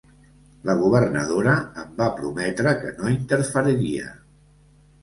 La 0.69 0.75
governadora 0.79 1.53
em 1.83 1.93
va 2.01 2.09
prometre 2.17 2.75
que 2.83 2.95
no 2.99 3.13
interferiria. 3.21 4.13